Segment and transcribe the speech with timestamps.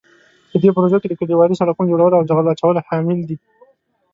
[0.51, 3.37] په دې پروژو کې د کلیوالي سړکونو جوړول او جغل اچول شامل دي.